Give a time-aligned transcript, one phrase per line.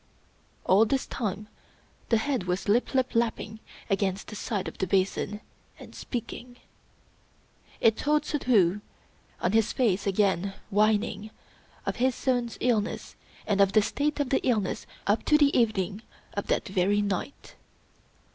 [0.65, 1.47] All this time
[2.09, 5.41] the head was" lip lip lapping" against the side of the basin,
[5.77, 6.57] and speaking.
[7.79, 8.81] It told Suddhoo,
[9.41, 11.29] on his face again whining,
[11.85, 16.01] of his son's illness and of the state of the illness up to the evening
[16.33, 17.53] of that very night.